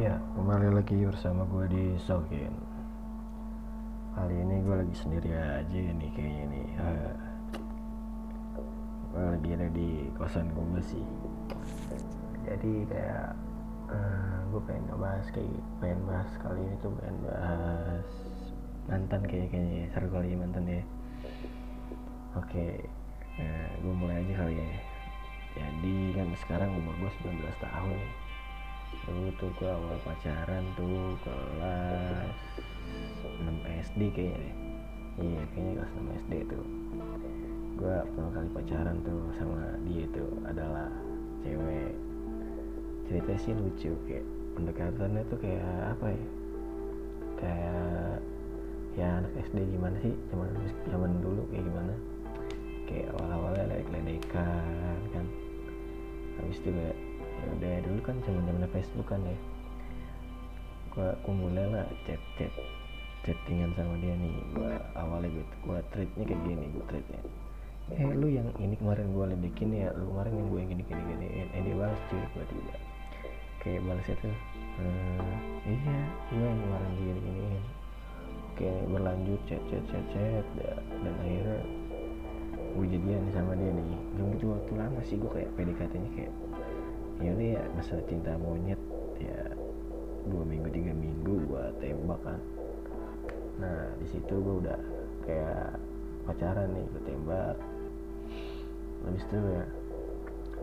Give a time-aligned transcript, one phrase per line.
[0.00, 2.56] Ya, kembali lagi bersama gue di Sogen.
[4.16, 6.68] Kali ini gue lagi sendiri aja nih kayaknya nih.
[6.80, 7.12] Uh,
[9.12, 11.04] gue lagi ada di kosan gue sih.
[12.48, 13.36] Jadi kayak
[13.92, 18.08] uh, gue pengen ngebahas kayak pengen bahas kali ini tuh pengen bahas
[18.88, 20.82] mantan kayak kayaknya seru kali ya mantan ya.
[22.40, 22.88] Oke,
[23.36, 24.70] nah, gue mulai aja kali ya.
[25.60, 28.29] Jadi kan sekarang umur gue 19 tahun nih
[29.10, 32.30] dulu tuh gue awal pacaran tuh kelas
[33.42, 33.50] 6
[33.90, 34.54] SD kayaknya deh.
[35.18, 36.64] Iya kayaknya kelas 6 SD tuh.
[37.74, 40.86] Gue pertama kali pacaran tuh sama dia tuh adalah
[41.42, 41.92] cewek.
[43.10, 44.22] Cerita sih lucu kayak
[44.54, 46.26] pendekatannya tuh kayak apa ya?
[47.42, 48.14] Kayak
[48.94, 50.14] ya anak SD gimana sih?
[50.30, 50.48] Zaman
[50.86, 51.94] zaman dulu kayak gimana?
[52.86, 55.26] Kayak awal-awalnya lek ledekan kan.
[56.38, 56.96] Habis itu kayak
[57.40, 59.38] ya udah dulu kan zaman zaman Facebook kan ya.
[60.92, 62.52] Gua aku mulai lah chat chat
[63.24, 64.34] chattingan sama dia nih.
[64.52, 67.20] Gua awalnya gitu gua treatnya kayak gini gua treatnya.
[67.90, 71.02] Eh lu yang ini kemarin gua ledekin ya lu kemarin yang gue yang gini gini
[71.16, 71.26] gini.
[71.56, 72.74] Eh dia balas cuy gua tiba
[73.60, 74.24] kayak balas itu
[74.80, 75.20] ehm,
[75.68, 75.98] iya
[76.32, 77.64] gua yang kemarin gini giniin
[78.56, 80.44] kayak berlanjut chat chat chat chat
[81.00, 81.58] dan akhirnya
[82.70, 83.98] gue jadian sama dia nih.
[84.14, 86.32] Belum gitu waktu lama sih gue kayak PDKT nya kayak
[87.20, 88.80] ya udah ya masa cinta monyet
[89.20, 89.52] ya
[90.24, 92.40] dua minggu tiga minggu gua tembak kan.
[93.60, 94.80] Nah di situ gua udah
[95.28, 95.76] kayak
[96.24, 97.56] pacaran nih gua tembak.
[99.04, 99.64] Habis itu ya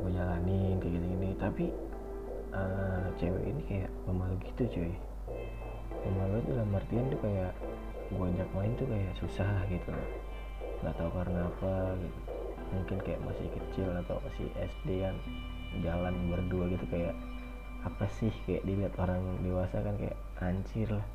[0.01, 1.65] gua jalanin kayak gini gini tapi
[2.53, 4.93] uh, cewek ini kayak pemalu gitu cuy.
[6.01, 7.53] Pemalu itu dalam artian tuh kayak
[8.17, 9.93] gua ajak main tuh kayak susah gitu.
[10.81, 12.19] Nggak tahu karena apa gitu.
[12.67, 15.15] Mungkin kayak masih kecil atau masih SD kan
[15.83, 17.15] jalan berdua gitu kayak
[17.85, 21.07] apa sih kayak dilihat orang dewasa kan kayak hancur lah.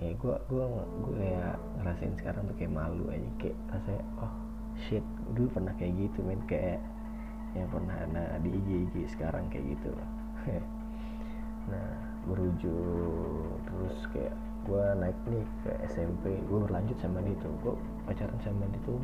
[0.00, 0.64] Ya gue gue
[1.04, 4.32] gue kayak ngerasain sekarang tuh kayak malu aja kayak rasanya oh
[4.88, 5.04] shit
[5.36, 6.80] dulu pernah kayak gitu men kayak
[7.52, 9.92] yang pernah ada di IG IG sekarang kayak gitu.
[11.62, 11.94] Nah
[12.26, 17.74] berujung terus kayak gue naik nih ke SMP gue berlanjut sama dia tuh gue
[18.06, 18.98] pacaran sama dia tuh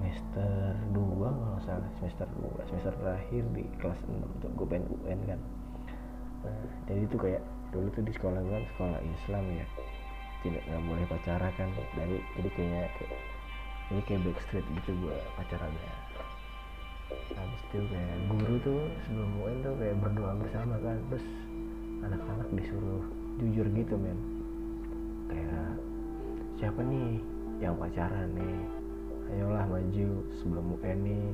[0.00, 1.90] semester 2 kalau salah.
[2.00, 5.40] Semester 2 semester terakhir di kelas 6 tuh gue pengen UN kan.
[6.40, 9.66] Nah, jadi itu kayak dulu tuh di sekolah gue kan sekolah Islam ya.
[10.40, 11.68] Tidak nggak boleh pacaran kan.
[12.00, 13.12] Jadi jadi kayaknya kayak
[13.92, 15.92] ini kayak backstreet gitu gue pacarannya.
[17.36, 20.96] Habis itu kayak guru tuh sebelum UN tuh kayak berdoa bersama kan.
[21.12, 21.26] Terus
[22.08, 23.04] anak-anak disuruh
[23.36, 24.16] jujur gitu men.
[25.28, 25.76] Kayak
[26.56, 27.20] siapa nih
[27.60, 28.79] yang pacaran nih
[29.36, 30.10] ayolah maju.
[30.42, 31.26] Sebelum UN nih.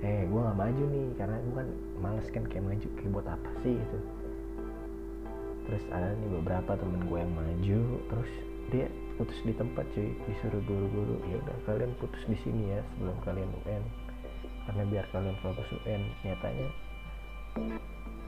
[0.00, 1.68] Eh gue gak maju nih karena gue kan
[2.00, 2.86] males kan kayak maju.
[2.96, 3.98] Kayak buat apa sih gitu.
[5.68, 8.30] Terus ada nih beberapa temen gue yang maju terus
[8.70, 8.86] dia
[9.20, 10.10] putus di tempat cuy.
[10.26, 13.84] Disuruh guru-guru ya udah kalian putus di sini ya sebelum kalian UN
[14.70, 16.68] karena biar kalian fokus UN nyatanya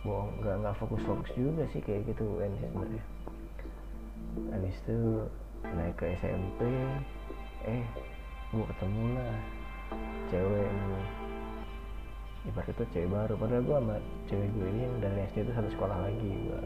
[0.02, 0.30] bohong.
[0.42, 3.04] Nggak nggak fokus fokus juga sih kayak gitu UN sebenarnya.
[4.50, 4.98] Habis itu
[5.62, 6.60] naik ke SMP
[7.62, 7.86] eh
[8.52, 9.36] gue ketemu lah
[10.28, 11.04] cewek nih
[12.52, 13.96] ibarat itu cewek baru padahal gue sama
[14.28, 16.62] cewek gue ini yang dari SD itu satu sekolah lagi gue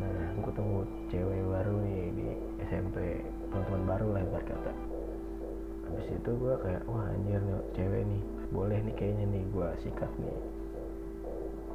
[0.00, 0.76] nah gue ketemu
[1.12, 2.26] cewek baru nih di
[2.64, 2.96] SMP
[3.50, 4.72] teman-teman baru lah ibarat kata.
[5.90, 8.22] Habis itu gue kayak wah anjir nih cewek nih
[8.54, 10.38] boleh nih kayaknya nih gue sikat nih.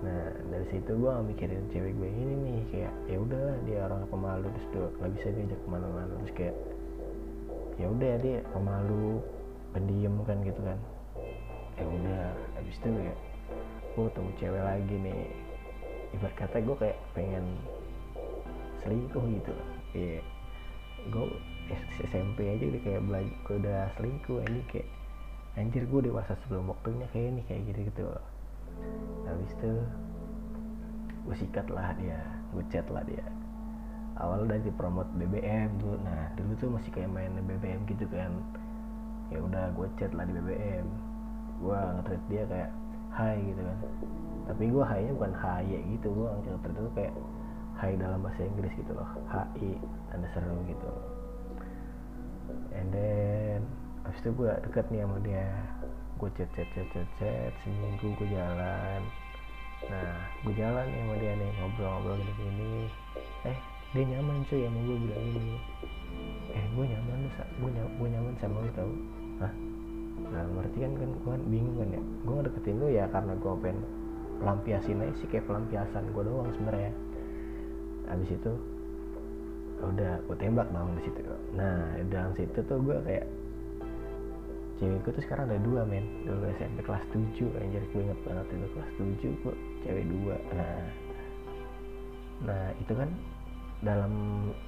[0.07, 4.47] Nah dari situ gue mikirin cewek gue ini nih kayak ya udahlah dia orang pemalu
[4.55, 6.13] terus tuh nggak bisa diajak ke mana-mana.
[6.23, 6.55] Terus kayak
[7.75, 9.19] ya udah dia pemalu
[9.75, 10.80] pendiam kan gitu kan.
[11.75, 12.24] Ya udah
[12.56, 13.13] habis itu ya
[13.96, 15.22] gue ketemu cewek lagi nih.
[16.16, 17.46] Ibarat kata gue kayak pengen
[18.84, 19.53] selingkuh gitu.
[19.91, 20.22] Iya.
[21.12, 21.28] Gue
[22.00, 24.88] SMP aja udah kayak belajar udah selingkuh ini kayak
[25.56, 28.03] anjir gue dewasa sebelum waktunya kayak ini kayak gitu gitu.
[29.28, 29.71] Habis itu
[31.25, 32.21] gue sikat lah dia
[32.54, 33.25] gue chat lah dia
[34.19, 36.00] awal dari promote BBM tuh.
[36.03, 38.31] Nah dulu tuh masih kayak main BBM gitu kan.
[39.33, 40.88] Ya udah gue chat lah di BBM
[41.56, 42.71] gue nge dia kayak
[43.15, 43.77] hai gitu kan.
[44.51, 45.65] Tapi gue hai nya bukan hai
[45.97, 47.13] gitu gue nge itu kayak
[47.75, 49.09] hai dalam bahasa Inggris gitu loh.
[49.31, 49.79] HI
[50.12, 50.89] tanda seru gitu.
[52.75, 53.63] And then
[54.03, 55.47] habis itu gue deket nih sama dia.
[56.15, 57.51] Gue chat chat chat chat chat.
[57.63, 59.01] Seminggu gue jalan.
[59.91, 60.11] Nah
[60.44, 62.88] gue jalan nih sama dia nih ngobrol-ngobrol gini-gini
[63.45, 63.59] eh
[63.95, 65.56] dia nyaman cuy sama gue bilang gini
[66.51, 68.94] eh gue nyaman lu gue nyaman, gue nyaman sama lu tau.
[69.39, 69.53] Hah?
[70.15, 72.01] nah berarti kan kan gue bingung kan ya?
[72.24, 73.80] Gue ngedeketin lu ya karena gue pengen
[74.39, 76.92] pelampiasin aja sih kayak pelampiasan gue doang sebenarnya.
[78.12, 78.51] Habis itu
[79.83, 81.19] udah gue tembak dong di situ.
[81.56, 83.25] Nah dalam situ tuh gue kayak
[84.80, 86.03] cewek gue tuh sekarang ada dua men.
[86.27, 88.68] Dulu SMP kelas 7 anjir gue inget banget itu.
[88.75, 89.56] Kelas 7 gue
[89.88, 90.36] cewek dua.
[90.51, 90.83] Nah.
[92.44, 93.09] Nah itu kan
[93.83, 94.13] dalam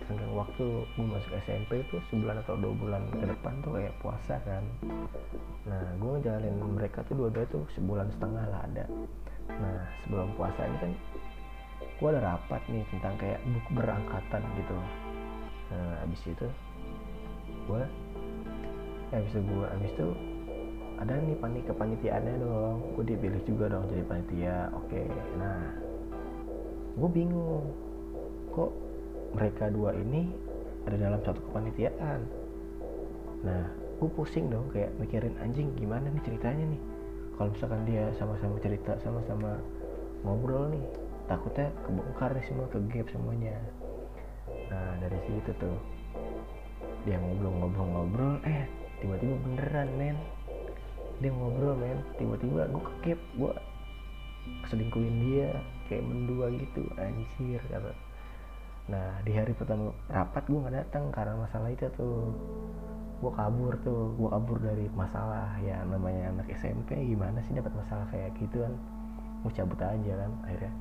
[0.03, 4.35] tenggang waktu gue masuk SMP itu sebulan atau dua bulan ke depan tuh kayak puasa
[4.43, 4.63] kan.
[5.63, 8.85] Nah gue ngejalanin mereka tuh dua-dua tuh sebulan setengah lah ada.
[9.47, 10.91] Nah sebelum puasa ini kan
[11.79, 14.77] gue ada rapat nih tentang kayak buku berangkatan gitu.
[15.71, 16.47] Nah abis itu
[17.67, 17.83] gue
[19.11, 20.07] ya abis itu gue abis itu
[20.97, 22.77] ada nih panik kepanitiaannya dong.
[22.93, 25.01] Gue dipilih juga dong jadi panitia oke.
[25.39, 25.73] Nah
[26.97, 27.65] gue bingung
[28.53, 28.73] kok
[29.37, 30.33] mereka dua ini
[30.89, 32.25] ada dalam satu kepanitiaan.
[33.45, 33.69] Nah
[34.01, 36.81] gue pusing dong kayak mikirin anjing gimana nih ceritanya nih?
[37.37, 39.61] Kalau misalkan dia sama-sama cerita sama-sama
[40.25, 40.81] ngobrol nih
[41.29, 43.53] takutnya kebongkar nih semua ke gap semuanya.
[44.73, 45.77] Nah dari situ tuh
[47.05, 48.65] dia ngobrol-ngobrol-ngobrol eh
[49.05, 50.17] tiba-tiba beneran men.
[51.21, 53.53] Dia ngobrol men tiba-tiba gue ke gap gue
[54.65, 58.06] selingkuhin dia kayak mendua gitu anjir kata
[58.87, 62.31] nah di hari pertama rapat gue nggak datang karena masalah itu tuh.
[63.17, 65.59] Gue kabur tuh gue kabur dari masalah.
[65.59, 68.73] Ya namanya anak SMP gimana sih dapat masalah kayak gitu kan?
[69.43, 70.73] Gue cabut aja kan akhirnya.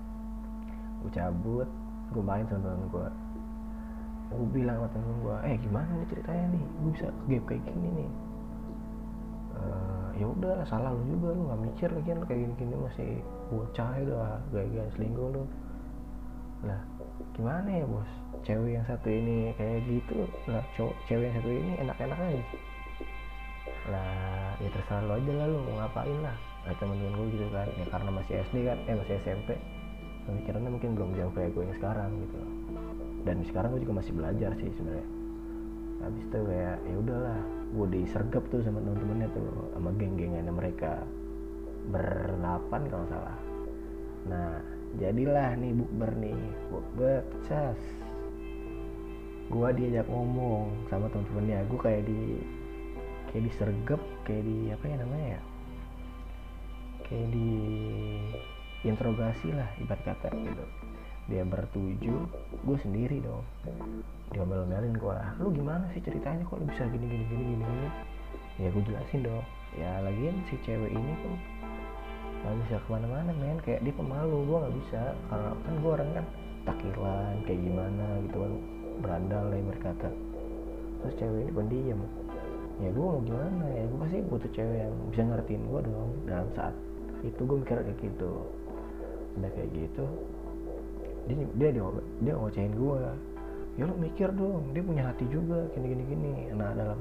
[1.02, 1.68] Gue cabut
[2.14, 3.08] gue main sama temen gue
[4.26, 6.64] gue bilang sama temen gue eh gimana nih ceritanya nih?
[6.82, 8.10] Gue bisa game kayak gini nih.
[9.56, 13.10] Uh, ya udah salah lu juga lu nggak mikir lagi kan kayak gini-gini masih
[13.48, 15.42] bocah ya udah gaya-gaya selingkuh lu.
[16.66, 16.80] Lah
[17.36, 18.08] gimana ya bos?
[18.48, 22.44] Cewek yang satu ini kayak gitu lah cowok cewek yang satu ini enak-enak aja.
[23.92, 26.36] Lah ya terserah lo aja lah lu mau ngapain lah.
[26.66, 29.48] Nah, temen-temen gue gitu kan ya karena masih SD kan eh masih SMP
[30.26, 32.38] pemikirannya mungkin belum jauh kayak gue yang sekarang gitu.
[33.22, 35.08] Dan sekarang gue juga masih belajar sih sebenarnya.
[35.96, 37.38] Habis itu kayak ya udahlah
[37.76, 40.92] gue disergap tuh sama temen-temennya tuh sama geng-gengannya mereka.
[41.92, 43.36] Berdelapan kalau salah.
[44.26, 46.40] Nah jadilah nih bukber nih.
[46.72, 47.80] Bukber cas.
[49.46, 51.64] Gue diajak ngomong sama temen-temennya.
[51.70, 52.20] Gue kayak di
[53.30, 55.42] kayak disergap kayak di apa ya namanya ya?
[57.06, 57.50] Kayak di
[58.82, 60.64] interogasi lah ibarat kata gitu.
[61.26, 62.16] Dia bertuju
[62.66, 63.42] gue sendiri dong.
[64.34, 66.42] Dia omelin gue lu gimana sih ceritanya?
[66.46, 67.64] Kok lu bisa gini gini gini gini
[68.56, 69.44] ya gue jelasin dong.
[69.76, 71.34] Ya lagian si cewek ini kan
[72.44, 73.58] gak bisa ke mana-mana men.
[73.64, 75.02] Kayak dia pemalu gue nggak bisa.
[75.30, 76.26] Karena kan gue orang kan
[76.66, 78.52] takilan kayak gimana gitu kan.
[78.96, 80.08] Berandal lah berkata
[81.04, 82.00] terus cewek ini pendiam.
[82.80, 83.82] Ya gue mau gimana ya?
[83.88, 86.10] Gue pasti butuh cewek yang bisa ngertiin gue dong.
[86.28, 86.74] Dalam saat
[87.24, 88.30] itu gue mikir kayak gitu.
[89.36, 90.04] Udah kayak gitu
[91.26, 91.82] dia dia dia,
[92.22, 92.98] dia ngocehin gue
[93.76, 96.96] ya lo mikir dong dia punya hati juga gini gini gini nah dalam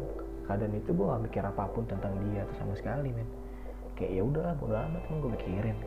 [0.49, 3.27] keadaan itu gue gak mikir apa pun tentang dia tuh sama sekali men
[3.95, 5.77] kayak ya udah bodo amat kan gue mikirin.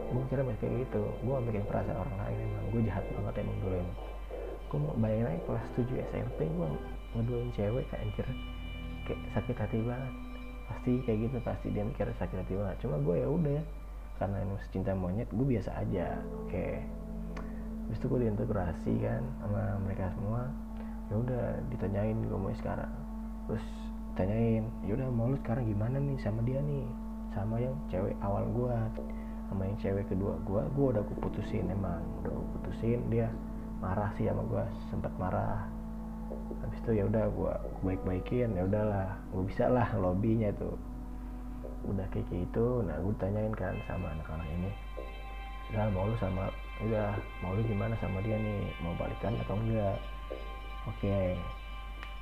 [0.00, 1.02] Gue mikirnya kayak gitu.
[1.22, 3.98] Gue mikirin perasaan orang lain emang gue jahat banget emang dulu emang
[4.70, 6.68] gue mau bayangin aja kelas 7 SMP gue
[7.18, 8.26] ngeduain cewek kayak anjir
[9.06, 10.14] kayak sakit hati banget.
[10.70, 12.76] Pasti kayak gitu pasti dia mikir sakit hati banget.
[12.82, 13.62] Cuma gue ya udah
[14.20, 16.18] karena emang cinta monyet gue biasa aja.
[16.46, 16.80] Oke
[17.90, 20.46] habis itu gue diintegrasi kan sama mereka semua.
[21.10, 22.94] Ya udah ditanyain gue mau sekarang.
[23.50, 23.66] Terus
[24.14, 26.86] tanyain ya udah mau lu sekarang gimana nih sama dia nih
[27.34, 28.76] sama yang cewek awal gue
[29.50, 33.30] sama yang cewek kedua gue gue udah gue putusin emang udah gue putusin dia
[33.80, 35.64] marah sih sama gue sempat marah.
[36.62, 40.78] Habis itu ya udah gue baik baikin ya udahlah gue bisa lah lobbynya tuh
[41.88, 44.70] udah kayak gitu nah gue tanyain kan sama anak-anak ini
[45.72, 46.50] udah mau lu sama
[46.82, 49.98] udah mau lu gimana sama dia nih mau balikan atau enggak?
[50.88, 51.08] Oke.
[51.08, 51.59] okay.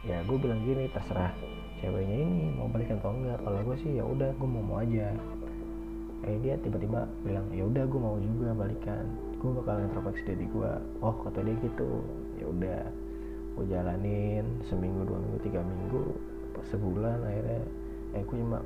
[0.06, 1.34] Ya gue bilang gini terserah
[1.82, 3.38] ceweknya ini mau balikan atau enggak.
[3.42, 5.10] Kalau gue sih ya udah gue mau mau aja.
[6.26, 9.06] Eh dia tiba-tiba bilang ya udah gue mau juga balikan.
[9.38, 10.70] Gue bakal introspeksi diri gue
[11.02, 12.02] oh kata dia gitu.
[12.38, 12.80] Ya udah
[13.58, 16.02] gue jalanin seminggu dua minggu tiga minggu
[16.70, 17.62] sebulan akhirnya.
[18.14, 18.62] Eh gue cuma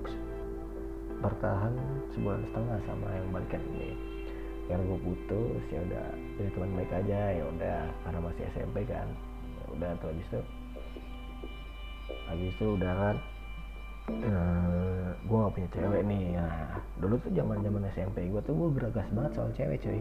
[1.22, 1.72] bertahan
[2.16, 3.96] sebulan setengah sama yang balikan ini.
[4.68, 6.06] Karena gue putus ya udah
[6.40, 7.20] jadi teman baik aja.
[7.40, 9.08] Ya udah karena masih SMP kan.
[9.60, 10.40] Ya udah habis itu
[12.32, 13.16] habis itu udah kan
[14.24, 16.22] uh, gue gak punya cewek nih.
[16.40, 20.00] Nah dulu tuh zaman zaman SMP gue tuh gue beragas banget soal cewek cuy.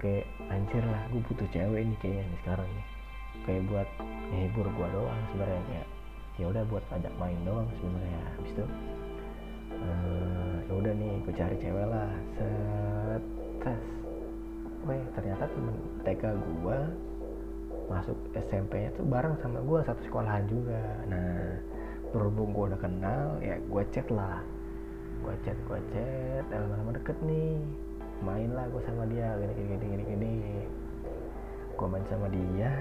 [0.00, 2.86] Kayak anjir lah gue butuh cewek nih kayaknya nih sekarang nih.
[3.44, 3.88] Kayak buat
[4.32, 5.88] ngehibur gue doang sebenarnya kayak
[6.40, 8.20] ya udah buat ajak main doang sebenarnya.
[8.40, 8.64] Habis itu
[9.76, 12.10] uh, ya udah nih gue cari cewek lah.
[12.40, 13.22] Set
[13.60, 13.82] tes.
[14.88, 15.76] Weh ternyata temen
[16.08, 16.78] TK gue
[17.90, 20.78] masuk SMP nya tuh bareng sama gue satu sekolahan juga.
[21.10, 21.58] Nah
[22.14, 24.38] berhubung gue udah kenal ya gue chat lah.
[25.26, 26.44] Gue chat gue chat.
[26.54, 27.58] Lama-lama deket nih.
[28.22, 29.34] Main lah gue sama dia.
[29.42, 30.34] Gini gini gini gini gini.
[31.74, 32.72] Gue main sama dia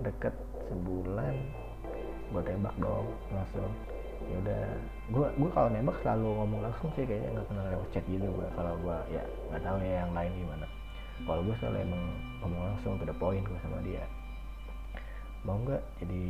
[0.00, 0.32] deket
[0.72, 1.36] sebulan.
[2.32, 3.70] Gue tembak dong langsung.
[4.24, 4.66] Ya udah.
[5.12, 8.48] Gue gue kalau nembak selalu ngomong langsung sih kayaknya nggak pernah lewat chat gitu gue
[8.56, 10.66] kalau gue ya nggak tahu ya yang lain gimana
[11.24, 12.02] kalau gue selalu emang
[12.40, 14.04] ngomong langsung to the point gue sama dia.
[15.44, 16.24] Mau nggak jadi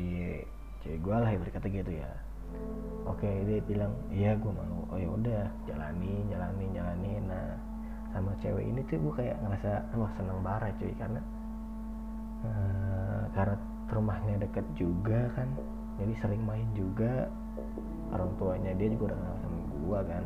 [0.83, 2.11] cewek gue lah ibarat kata gitu ya.
[3.07, 4.87] Oke dia bilang iya gue mau.
[4.91, 7.13] Oh ya udah jalani jalani jalani.
[7.27, 7.47] Nah
[8.11, 10.95] sama cewek ini tuh gue kayak ngerasa wah seneng banget cuy.
[10.99, 11.21] Karena
[12.47, 13.57] uh, karena
[13.91, 15.49] rumahnya deket juga kan
[15.99, 17.31] jadi sering main juga.
[18.11, 20.25] Orang tuanya dia juga udah kenal sama gue kan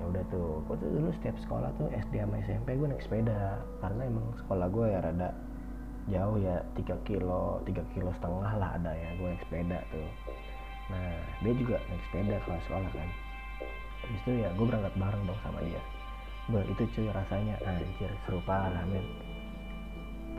[0.00, 3.60] ya udah tuh gue tuh dulu setiap sekolah tuh SD sama SMP gue naik sepeda
[3.84, 5.30] karena emang sekolah gue ya rada
[6.08, 10.08] jauh ya 3 kilo 3 kilo setengah lah ada ya gue naik sepeda tuh.
[10.88, 13.10] Nah dia juga naik sepeda kalau sekolah kan.
[14.00, 15.82] Habis itu ya gue berangkat bareng dong sama dia.
[16.48, 17.60] Ber, itu cuy rasanya.
[17.68, 19.04] Anjir seru parah men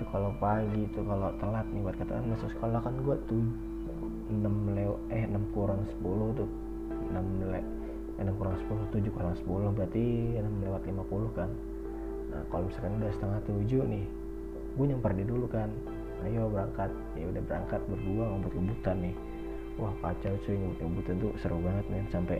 [0.01, 3.45] itu kalau pagi itu kalau telat nih buat kata masuk sekolah kan gue tuh
[4.33, 6.49] 6 lew eh 6 kurang 10 tuh
[7.13, 7.61] 6 le
[8.19, 10.05] 6 kurang 10 7 kurang 10 berarti
[10.39, 11.49] 6 lewat 50 kan.
[12.31, 14.05] Nah kalau misalkan udah setengah 7 nih
[14.71, 15.69] gue nyamper dia dulu kan.
[16.21, 16.91] Ayo berangkat.
[17.17, 19.15] Ya udah berangkat berdua ngobrol kebutan nih.
[19.79, 22.39] Wah kacau cuy ngobrol kebutan tuh seru banget nih sampai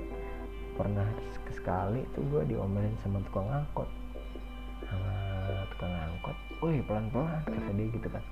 [0.79, 1.07] pernah
[1.51, 3.89] sekali tuh gue diomelin sama tukang angkot.
[4.87, 5.13] Sama
[5.75, 6.37] tukang angkot.
[6.61, 8.23] Woi pelan pelan kata dia gitu kan.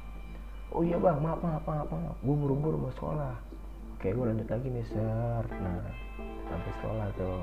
[0.70, 2.18] Oh iya bang maaf maaf maaf maaf.
[2.22, 3.36] Gue buru-buru mau sekolah.
[4.00, 6.09] Oke gue lanjut lagi nih ser nah
[6.50, 7.42] sampai sekolah tuh.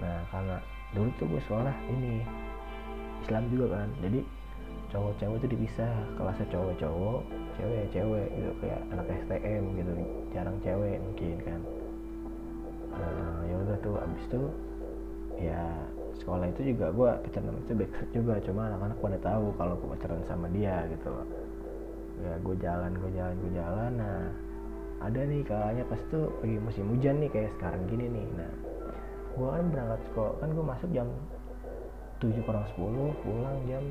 [0.00, 0.56] Nah karena
[0.94, 2.24] dulu tuh gue sekolah ini
[3.26, 3.88] Islam juga kan.
[4.00, 4.20] Jadi
[4.90, 7.20] cowok cewek itu dipisah kelasnya cowok cowok
[7.54, 9.92] cewek cewek gitu kayak anak STM gitu
[10.34, 11.60] jarang cewek mungkin kan.
[12.90, 14.42] Nah, ya udah tuh abis itu
[15.38, 15.62] ya
[16.20, 18.34] sekolah itu juga gue pacaran itu backstreet juga.
[18.42, 21.12] Cuma anak-anak pada tahu kalau gue pacaran sama dia gitu.
[22.20, 23.92] Ya gue jalan gue jalan gue jalan.
[23.94, 24.18] Nah
[25.00, 28.26] ada nih kalanya pas tuh lagi musim hujan nih kayak sekarang gini nih.
[28.36, 28.52] Nah
[29.32, 30.34] gue kan berangkat sekolah.
[30.44, 31.08] Kan gue masuk jam
[32.20, 33.84] 7 kurang 10 pulang jam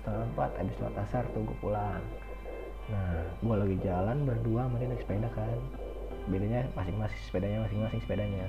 [0.00, 0.50] setengah empat.
[0.56, 2.00] Habis sholat asar tuh gue pulang.
[2.88, 5.58] Nah gue lagi jalan berdua dia naik sepeda kan.
[6.32, 8.48] Bedanya masing-masing sepedanya masing-masing sepedanya.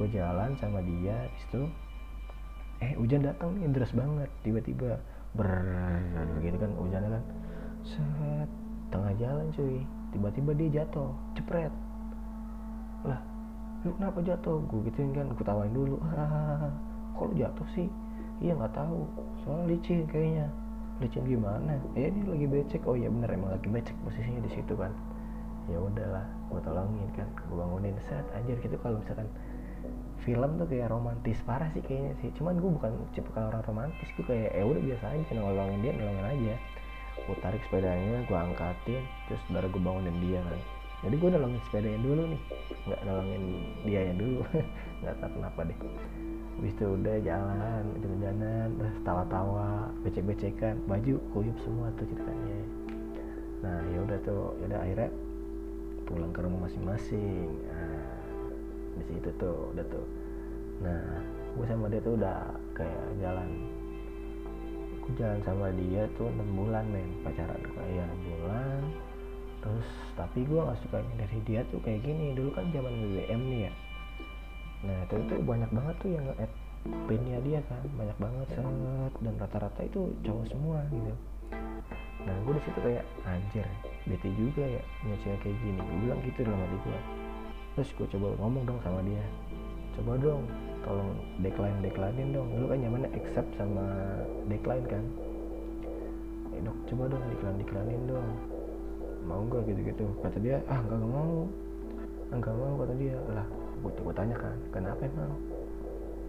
[0.00, 1.62] Gue jalan sama dia habis itu
[2.80, 4.32] eh hujan datang nih deras banget.
[4.40, 4.96] Tiba-tiba
[5.36, 5.52] ber
[6.40, 7.24] gitu kan hujannya kan.
[7.84, 8.48] Set
[8.88, 11.10] tengah jalan cuy tiba-tiba dia jatuh.
[11.38, 11.72] Cepret
[13.04, 13.20] lah
[13.80, 14.60] lu kenapa jatuh?
[14.68, 15.96] Gue gituin kan gue tawain dulu.
[16.04, 16.68] Ah
[17.16, 17.88] kok lu jatuh sih?
[18.44, 19.08] Iya nggak tahu.
[19.44, 20.52] Soal licin kayaknya.
[21.00, 21.80] Licin gimana?
[21.96, 22.84] Ya dia lagi becek.
[22.84, 24.92] Oh iya bener emang lagi becek posisinya di situ kan.
[25.72, 27.28] Ya udahlah gue tolongin kan.
[27.48, 27.96] Gue bangunin.
[28.04, 29.28] Set anjir gitu kalau misalkan
[30.20, 31.40] film tuh kayak romantis.
[31.48, 32.28] Parah sih kayaknya sih.
[32.36, 34.08] Cuman gue bukan tipe orang romantis.
[34.12, 36.54] Gue kayak ya udah biasa aja nolongin dia nolongin aja
[37.30, 40.60] gue tarik sepedanya gue angkatin terus baru gue bangunin dia kan
[41.06, 42.42] jadi gue nolongin sepedanya dulu nih
[42.90, 43.44] nggak nolongin
[43.86, 44.40] dia yang dulu
[45.06, 45.78] nggak tahu kenapa deh
[46.60, 52.58] Habis itu udah jalan, jalan-jalan, terus tawa-tawa, becek-becekan, baju kuyup semua tuh ceritanya.
[53.64, 55.08] Nah ya udah tuh, ya udah akhirnya
[56.04, 57.48] pulang ke rumah masing-masing.
[57.64, 58.12] Nah,
[58.92, 60.04] di situ tuh, udah tuh.
[60.84, 61.00] Nah,
[61.56, 63.48] gue sama dia tuh udah kayak jalan
[65.18, 67.08] jalan sama dia tuh 6 bulan men.
[67.26, 68.82] Pacaran kayak 6 bulan.
[69.60, 72.36] Terus tapi gue gak suka dari dia tuh kayak gini.
[72.36, 73.72] Dulu kan zaman BBM nih ya.
[74.86, 76.52] Nah itu tuh banyak banget tuh yang nge-add
[77.10, 77.82] pinnya dia kan.
[77.96, 78.64] Banyak banget set.
[79.20, 81.12] Dan rata-rata itu cowok semua gitu.
[82.20, 83.66] Nah gue di situ kayak anjir
[84.04, 85.80] bete juga ya punya kayak gini.
[85.80, 87.00] Gue bilang gitu dalam hati gue
[87.70, 89.24] terus gue coba ngomong dong sama dia.
[89.96, 90.42] Coba dong
[90.84, 91.10] tolong
[91.44, 92.48] decline declinein dong.
[92.56, 93.84] Dulu kan nyamannya accept sama
[94.48, 95.04] decline kan?
[96.56, 98.28] Eh dok coba dong decline declinein dong.
[99.28, 101.46] Mau gak gitu gitu kata dia ah nggak mau.
[102.32, 103.16] Nggak mau kata dia.
[103.32, 103.46] Lah
[103.80, 105.32] gue gue tanya kan kenapa emang?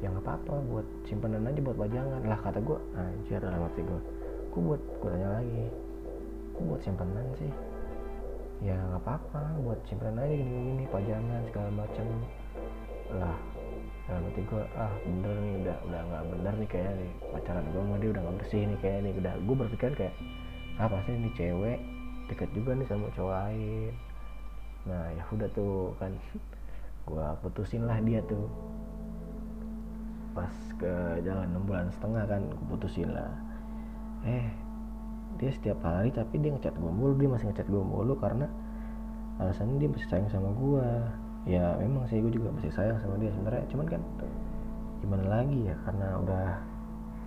[0.02, 4.02] Ya nggak apa-apa buat simpanan aja buat pajangan lah kata gue anjir dalam hati gue
[4.52, 5.64] gue buat gue tanya lagi.
[6.58, 7.52] Gue buat simpanan sih.
[8.62, 12.08] Ya nggak apa-apa buat simpanan aja gini gini pajangan segala macam
[13.12, 13.36] lah
[14.12, 17.80] dalam hati gue ah bener nih udah udah nggak bener nih kayaknya nih pacaran gue
[17.80, 19.14] sama dia udah nggak bersih nih kayaknya nih.
[19.24, 20.16] Udah gue berpikir kayak
[20.76, 21.80] apa sih ini cewek
[22.28, 23.94] deket juga nih sama cowok lain.
[24.84, 26.12] Nah ya udah tuh kan
[27.08, 28.52] gue putusin lah dia tuh.
[30.36, 33.32] Pas ke jalan enam bulan setengah kan gue putusin lah.
[34.28, 34.44] Eh
[35.40, 38.52] dia setiap hari tapi dia ngechat gue mulu dia masih ngechat gue mulu karena
[39.40, 40.88] alasannya dia masih sayang sama gue
[41.50, 43.66] ya memang sih gue juga masih sayang sama dia sebenarnya.
[43.74, 44.02] Cuman kan
[45.02, 46.48] gimana lagi ya karena udah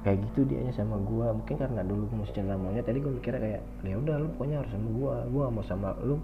[0.06, 3.40] kayak gitu dia sama gue mungkin karena dulu gue masih cinta maunya tadi gue mikirnya
[3.40, 6.16] kayak ya udah lu pokoknya harus sama gue gue gak mau sama lu.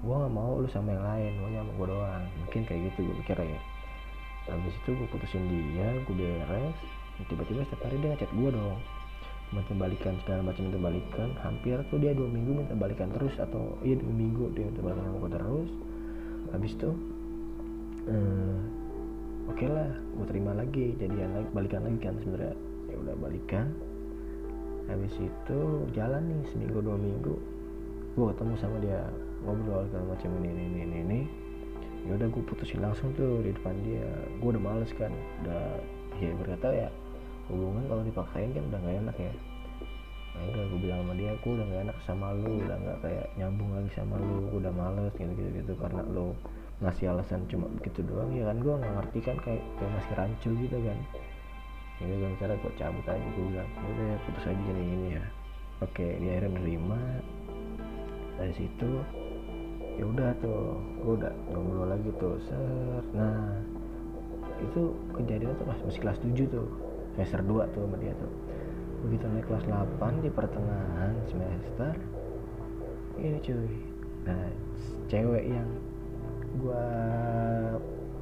[0.00, 2.24] Gue gak mau lu sama yang lain maunya sama gue doang.
[2.44, 3.60] Mungkin kayak gitu gue mikirnya ya.
[4.50, 6.76] Habis itu gue putusin dia gue beres.
[7.20, 8.80] Tiba-tiba setiap hari dia ngechat gue dong.
[9.50, 11.28] Minta balikan segala macam minta balikan.
[11.40, 15.04] Hampir tuh dia dua minggu minta balikan terus atau iya dua minggu dia minta balikan
[15.08, 15.70] sama gue terus
[16.50, 16.90] habis itu
[18.10, 18.56] eh,
[19.50, 22.56] oke okay lah gue terima lagi jadian lagi balikan lagi kan sebenarnya.
[22.90, 23.66] Ya udah balikan.
[24.90, 25.60] Habis itu
[25.94, 27.34] jalan nih seminggu dua minggu
[28.10, 29.06] gue ketemu sama dia
[29.46, 31.20] ngobrol segala macam ini ini ini ini.
[32.08, 34.08] Ya udah gue putusin langsung tuh di depan dia.
[34.42, 35.14] Gue udah males kan
[35.46, 35.78] udah
[36.20, 36.88] ya berkata ya
[37.48, 39.32] hubungan kalau dipaksain kan udah gak enak ya
[40.30, 43.26] nah enggak gue bilang sama dia gue udah gak enak sama lu udah gak kayak
[43.34, 46.32] nyambung lagi sama lu gue udah males gitu gitu gitu karena lu
[46.80, 48.56] ngasih alasan cuma begitu doang ya kan?
[48.64, 50.98] Gue nggak ngerti kan kayak kayak masih rancu gitu kan?
[52.00, 55.24] Ya gue cara gue cabut aja gue bilang udah ya putus aja gini gini ya.
[55.84, 57.00] Oke dia akhirnya menerima
[58.40, 58.90] dari situ
[60.00, 63.04] ya udah tuh gue udah ngobrol lagi tuh ser.
[63.12, 63.60] Nah
[64.64, 66.68] itu kejadian tuh pas masih kelas 7 tuh
[67.12, 68.32] semester 2 tuh sama dia tuh
[69.00, 71.92] begitu naik kelas 8 di pertengahan semester
[73.20, 73.72] ini cuy.
[74.28, 74.48] Nah
[75.08, 75.68] cewek yang
[76.60, 76.84] gua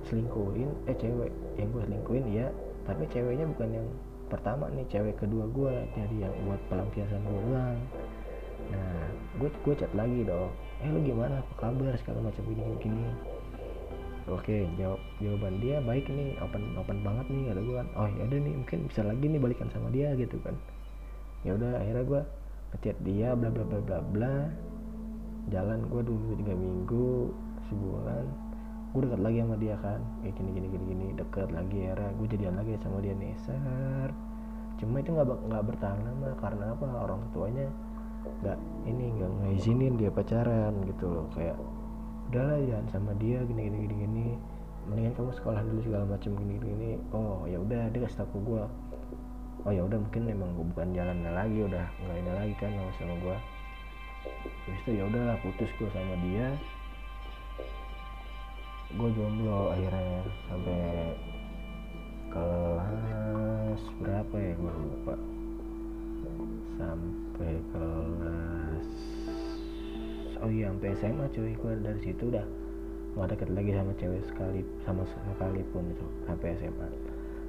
[0.06, 2.48] selingkuhin eh cewek yang gua selingkuhin ya.
[2.86, 3.88] Tapi ceweknya bukan yang
[4.32, 7.78] pertama nih cewek kedua gua jadi yang buat pelampiasan gua doang.
[8.68, 9.02] Nah
[9.38, 10.50] gue gue chat lagi dong
[10.82, 11.40] eh lu gimana?
[11.40, 11.94] Apa kabar?
[11.98, 13.06] Segala macam gini gini
[14.28, 17.88] oke jawab jawaban dia baik nih open open banget nih kata gue kan.
[17.96, 20.54] Oh ya udah nih mungkin bisa lagi nih balikan sama dia gitu kan.
[21.42, 22.20] Ya udah akhirnya gue
[22.74, 24.34] ngechat dia bla bla bla bla bla.
[25.48, 27.32] Jalan gue dulu tiga minggu
[27.72, 28.24] sebulan.
[28.92, 30.00] Gue dekat lagi sama dia kan.
[30.20, 34.10] Kayak gini gini gini gini dekat lagi akhirnya gue jadian lagi sama dia nih ser
[34.78, 36.86] cuma itu nggak nggak bertahan lama karena apa?
[37.02, 37.66] Orang tuanya
[38.46, 41.58] nggak ini nggak ngizinin dia pacaran gitu loh kayak
[42.28, 44.26] udahlah jangan sama dia gini gini gini gini.
[44.88, 46.90] Mendingan kamu sekolah dulu segala macam gini gini, gini.
[47.12, 48.64] oh ya udah dia kasih tahu gue
[49.66, 52.90] oh ya udah mungkin memang gue bukan jalannya lagi udah nggak ini lagi kan sama
[52.96, 53.36] sama gue
[54.64, 56.48] terus itu ya udahlah putus gue sama dia.
[58.96, 60.80] Gue jomblo akhirnya sampai
[62.32, 65.14] kelas berapa ya gue lupa.
[66.80, 68.90] Sampai kelas
[70.42, 72.46] oh iya sampai SMA cuy gue dari situ udah
[73.18, 75.02] gak deket lagi sama cewek sekali sama
[75.34, 76.88] sekali pun itu sampai SMA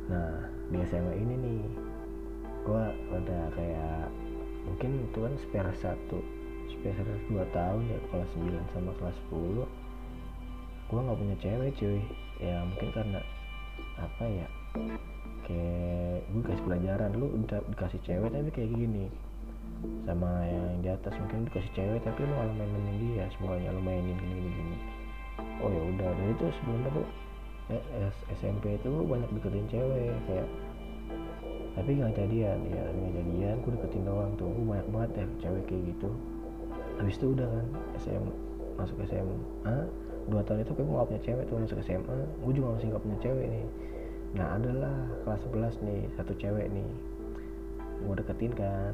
[0.10, 1.62] nah di SMA ini nih
[2.66, 4.10] gue udah kayak
[4.66, 6.20] mungkin itu kan spare satu
[6.70, 9.66] spare dua tahun ya kelas 9 sama kelas 10
[10.90, 12.02] gue nggak punya cewek cuy
[12.42, 13.20] ya mungkin karena
[14.00, 14.48] apa ya
[15.46, 19.06] kayak gue kasih pelajaran lu udah dikasih cewek tapi kayak gini
[20.04, 24.18] sama yang di atas mungkin dikasih cewek tapi lu malah mainin dia semuanya lu mainin
[24.18, 24.78] gini gini gini.
[25.64, 27.08] Oh ya udah dari itu sebelumnya tuh
[27.72, 30.48] eh, SMP itu gue banyak deketin cewek kayak
[31.78, 34.50] tapi nggak jadian ya nggak jadian gue deketin doang tuh.
[34.52, 36.10] Gue banyak banget ya cewek kayak gitu.
[37.00, 37.66] Habis itu udah kan
[38.02, 38.24] SM
[38.76, 39.78] masuk SMA
[40.30, 43.18] dua tahun itu gue gak punya cewek tuh masuk SMA gue juga masih gak punya
[43.24, 43.66] cewek nih.
[44.38, 46.90] Nah adalah kelas 11 nih satu cewek nih.
[48.06, 48.94] Gue deketin kan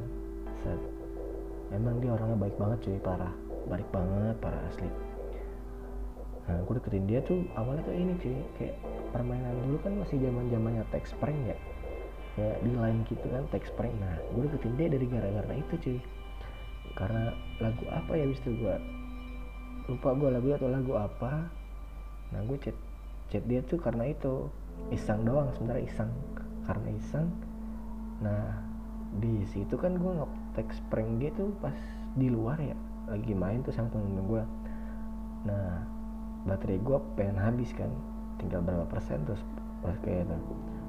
[1.70, 3.34] emang dia orangnya baik banget cuy parah.
[3.66, 4.90] Baik banget parah asli.
[6.46, 8.78] Nah gue deketin dia tuh awalnya tuh ini cuy kayak
[9.10, 11.58] permainan dulu kan masih zaman zamannya text prank ya.
[12.38, 13.94] Kayak di line gitu kan text prank.
[13.98, 15.98] Nah gue deketin dia dari gara-gara itu cuy.
[16.94, 18.76] Karena lagu apa ya bis itu gue
[19.90, 21.50] lupa gue lagu atau lagu apa.
[22.30, 22.76] Nah gue chat
[23.34, 24.46] chat dia tuh karena itu.
[24.92, 26.12] Iseng doang sebenarnya iseng.
[26.62, 27.26] Karena iseng.
[28.22, 28.60] Nah
[29.18, 30.12] di situ kan gue
[30.56, 31.76] nge-text prank dia tuh pas
[32.16, 32.72] di luar ya
[33.12, 34.42] lagi main tuh sama temen gue
[35.44, 35.84] nah
[36.48, 37.92] baterai gue pengen habis kan
[38.40, 39.44] tinggal berapa persen terus
[39.84, 40.36] pas kayak itu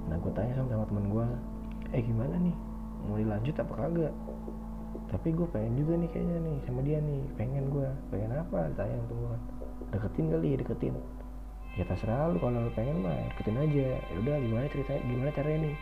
[0.07, 1.25] nah gue tanya sama, temen gue
[1.91, 2.55] eh gimana nih?
[3.07, 4.13] Mau dilanjut apa kagak?
[5.07, 8.71] Tapi gue pengen juga nih kayaknya nih sama dia nih pengen gue pengen apa?
[8.75, 9.35] Tanya tuh
[9.91, 10.95] deketin kali deketin.
[11.75, 13.87] Ya terserah lu kalau lu pengen mah deketin aja.
[13.99, 15.75] Ya udah gimana ceritanya gimana caranya nih?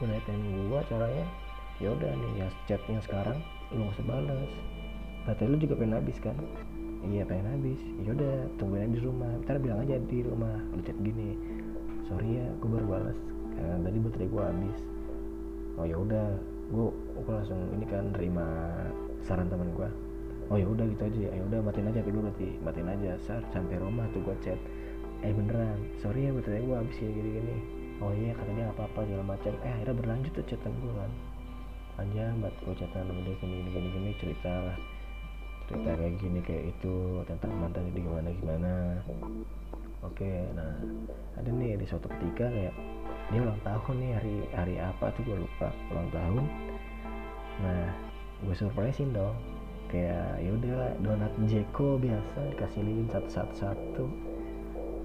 [0.00, 1.24] Gue nanya gue caranya
[1.78, 3.38] ya udah nih ya chatnya sekarang
[3.70, 4.50] lu gak usah balas
[5.28, 6.36] baterai lu juga pengen habis kan?
[6.98, 7.78] Iya pengen habis.
[8.02, 9.30] Ya udah tungguin aja di rumah.
[9.44, 11.36] Ntar bilang aja di rumah lu chat gini
[12.08, 13.18] sorry ya gue baru balas
[13.52, 14.78] karena tadi baterai gue habis.
[15.78, 16.26] Oh ya udah
[16.72, 16.86] gue
[17.22, 18.46] gue langsung ini kan terima
[19.22, 19.88] saran teman gue
[20.48, 21.28] oh ya udah gitu aja.
[21.30, 23.10] Ya udah matiin aja gue berarti matiin aja.
[23.22, 24.58] Sar sampai rumah tuh gue chat.
[25.22, 27.56] Eh beneran sorry ya betulnya gue habis kayak gini gini
[27.98, 29.52] oh iya kata dia apa apa segala macam.
[29.60, 31.12] Eh akhirnya berlanjut tuh chatan gue kan
[31.98, 34.78] panjang buat sama dia gini gini gini, gini cerita lah.
[35.66, 36.94] Cerita kayak gini kayak itu
[37.26, 38.72] tentang mantan jadi gimana gimana.
[40.06, 40.78] Oke nah
[41.34, 42.74] ada nih di suatu ketika kayak
[43.34, 46.44] dia ulang tahun nih hari hari apa tuh gue lupa ulang tahun.
[47.66, 47.84] Nah
[48.46, 49.34] gue surprisein dong.
[49.90, 54.04] Kayak ya udah donat Jeko biasa dikasih lilin satu satu satu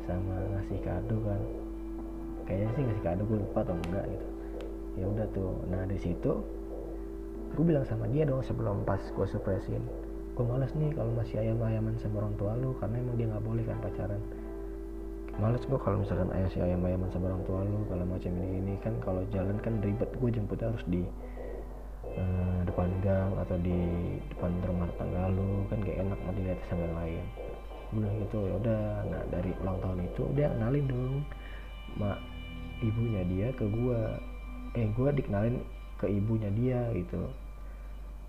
[0.05, 1.41] sama ngasih kado kan.
[2.45, 4.27] Kayaknya sih ngasih kado gue lupa atau enggak gitu.
[4.93, 6.37] Ya udah tuh nah di situ
[7.53, 9.83] gue bilang sama dia dong sebelum pas gue surprisein.
[10.33, 13.45] Gue males nih kalau masih ayam ayaman sama orang tua lu karena emang dia nggak
[13.45, 14.21] boleh kan pacaran.
[15.37, 18.49] Males gue kalau misalkan ayah si ayam ayaman sama orang tua lu kalau macam ini
[18.57, 18.73] ini.
[18.81, 21.05] Kan kalau jalan kan ribet gue jemputnya harus di
[22.17, 23.79] uh, depan gang atau di
[24.33, 27.23] depan rumah tangga lu kan gak enak nanti lihat sama yang lain.
[27.93, 31.15] Gue gitu ya udah nah dari ulang tahun itu dia kenalin dong
[32.01, 32.17] mak
[32.81, 33.99] ibunya dia ke gue
[34.73, 35.61] eh gue dikenalin
[36.01, 37.21] ke ibunya dia gitu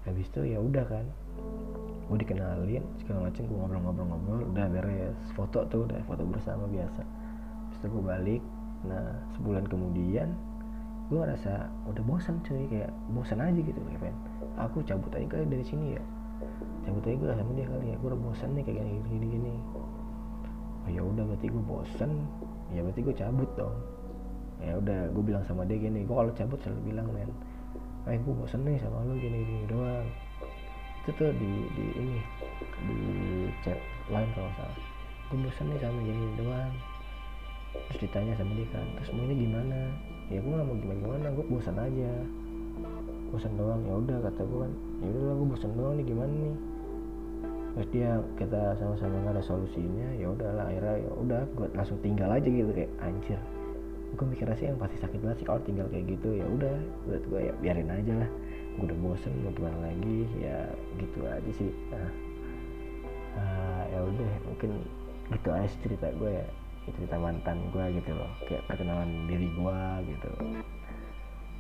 [0.05, 1.05] habis itu ya udah kan.
[2.05, 5.17] Gue dikenalin segala macem gue ngobrol-ngobrol-ngobrol udah beres.
[5.33, 7.01] Foto tuh udah foto bersama biasa.
[7.01, 8.43] Habis itu gue balik.
[8.85, 10.29] Nah sebulan kemudian
[11.09, 12.69] gue ngerasa udah bosan cuy.
[12.69, 14.17] Kayak bosan aja gitu kayak pengen
[14.61, 16.03] aku cabut aja kali dari sini ya.
[16.85, 17.97] Cabut aja gue sama dia kali ya.
[17.97, 19.53] Gue udah bosan nih kayak gini gini gini.
[20.85, 22.11] Oh ya udah berarti gue bosan.
[22.69, 23.77] Ya berarti gue cabut dong.
[24.61, 27.33] Ya udah gue bilang sama dia gini gue kalau cabut selalu bilang men
[28.05, 30.05] eh gue bosan nih sama lo gini gini doang.
[31.05, 32.19] Itu tuh di di ini
[32.85, 32.99] di
[33.65, 33.81] chat
[34.13, 34.79] lain kalau salah.
[35.33, 36.73] Gue bosan nih sama gini doang.
[37.89, 39.79] Terus ditanya sama dia kan terus mau ini gimana?
[40.29, 42.13] Ya gue gak mau gimana gimana gue bosan aja.
[43.33, 44.73] Bosan doang ya udah kata gue kan.
[45.01, 46.57] Ya udah gue bosan doang nih gimana nih?
[47.75, 52.31] Terus dia kita sama-sama nggak ada solusinya ya udahlah akhirnya ya udah gue langsung tinggal
[52.31, 53.41] aja gitu kayak anjir
[54.15, 56.29] gue mikir sih yang pasti sakit banget sih kalau tinggal kayak gitu.
[56.39, 56.75] Ya udah
[57.11, 58.31] buat gue ya biarin aja lah.
[58.79, 60.19] Gue udah bosen mau gimana lagi?
[60.39, 60.59] Ya
[61.03, 61.71] gitu aja sih.
[61.91, 62.11] Nah,
[63.39, 64.71] uh, ya udah mungkin
[65.35, 66.47] gitu aja cerita gue ya.
[66.95, 68.31] Cerita mantan gue gitu loh.
[68.47, 69.81] Kayak perkenalan diri gue
[70.15, 70.31] gitu.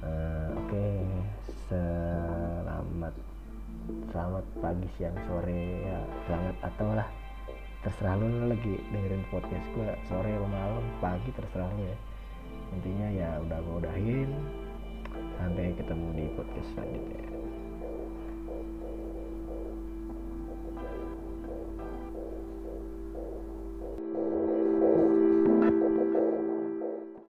[0.04, 0.70] Uh, oke.
[0.70, 0.94] Okay.
[1.68, 3.14] selamat
[4.14, 5.64] selamat pagi siang sore.
[5.82, 5.98] Ya
[6.30, 7.08] selamat atau lah.
[7.84, 12.13] Terserah lo lagi dengerin podcast gue sore malam pagi terserah lo ya
[12.74, 14.30] intinya ya udah gue udahin
[15.38, 17.23] sampai ketemu di podcast selanjutnya